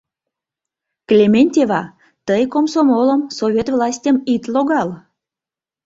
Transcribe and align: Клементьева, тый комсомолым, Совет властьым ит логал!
Клементьева, 1.07 1.81
тый 2.27 2.41
комсомолым, 2.53 3.21
Совет 3.37 3.67
властьым 3.75 4.17
ит 4.33 4.43
логал! 4.53 4.89